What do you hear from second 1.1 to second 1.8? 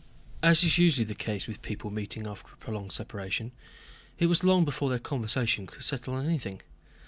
case with